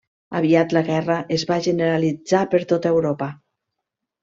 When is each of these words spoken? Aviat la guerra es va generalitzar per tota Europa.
Aviat 0.37 0.71
la 0.77 0.81
guerra 0.87 1.17
es 1.37 1.43
va 1.51 1.59
generalitzar 1.67 2.41
per 2.55 2.65
tota 2.73 2.95
Europa. 2.97 3.31